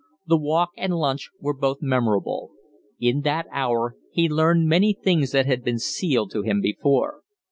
The 0.25 0.35
walk 0.35 0.71
and 0.77 0.95
lunch 0.97 1.29
were 1.39 1.53
both 1.55 1.77
memorable. 1.79 2.49
In 2.99 3.21
that 3.21 3.45
hour 3.51 3.97
he 4.11 4.27
learned 4.27 4.67
many 4.67 4.93
things 4.93 5.29
that 5.33 5.45
had 5.45 5.63
been 5.63 5.77
sealed 5.77 6.31
to 6.31 6.41
him 6.41 6.59
before. 6.59 7.21